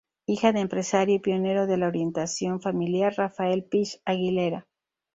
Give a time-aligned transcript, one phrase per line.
[0.25, 4.65] Hija del empresario y pionero de la orientación familiar Rafael Pich-Aguilera.